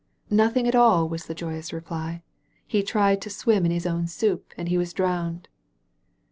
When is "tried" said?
2.81-3.21